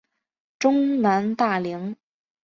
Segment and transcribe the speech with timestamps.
[0.57, 1.95] 中南大羚。